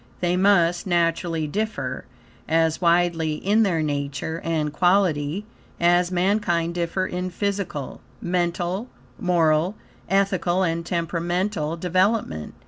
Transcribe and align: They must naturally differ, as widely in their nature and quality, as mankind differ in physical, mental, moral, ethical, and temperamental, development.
They 0.19 0.35
must 0.35 0.87
naturally 0.87 1.45
differ, 1.45 2.05
as 2.49 2.81
widely 2.81 3.33
in 3.35 3.61
their 3.61 3.83
nature 3.83 4.41
and 4.43 4.73
quality, 4.73 5.45
as 5.79 6.09
mankind 6.11 6.73
differ 6.73 7.05
in 7.05 7.29
physical, 7.29 8.01
mental, 8.19 8.87
moral, 9.19 9.75
ethical, 10.09 10.63
and 10.63 10.83
temperamental, 10.83 11.77
development. 11.77 12.55